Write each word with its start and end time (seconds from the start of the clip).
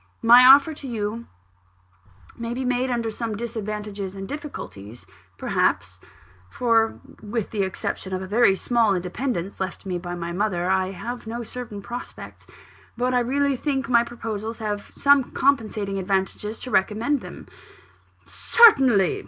My 0.23 0.45
offer 0.45 0.73
to 0.73 0.87
you 0.87 1.27
may 2.35 2.55
be 2.55 2.65
made 2.65 2.89
under 2.89 3.11
some 3.11 3.35
disadvantages 3.37 4.15
and 4.15 4.27
difficulties, 4.27 5.05
perhaps; 5.37 5.99
for, 6.49 6.99
with 7.21 7.51
the 7.51 7.61
exception 7.61 8.11
of 8.11 8.19
a 8.19 8.25
very 8.25 8.55
small 8.55 8.95
independence, 8.95 9.59
left 9.59 9.85
me 9.85 9.99
by 9.99 10.15
my 10.15 10.31
mother, 10.31 10.67
I 10.71 10.89
have 10.89 11.27
no 11.27 11.43
certain 11.43 11.83
prospects. 11.83 12.47
But 12.97 13.13
I 13.13 13.19
really 13.19 13.55
think 13.55 13.89
my 13.89 14.03
proposals 14.03 14.57
have 14.57 14.91
some 14.95 15.23
compensating 15.33 15.99
advantages 15.99 16.59
to 16.61 16.71
recommend 16.71 17.21
them" 17.21 17.45
"Certainly! 18.25 19.19